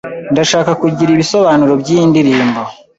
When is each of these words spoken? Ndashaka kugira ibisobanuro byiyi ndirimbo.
Ndashaka 0.33 0.71
kugira 0.81 1.09
ibisobanuro 1.11 1.73
byiyi 1.81 2.03
ndirimbo. 2.11 2.61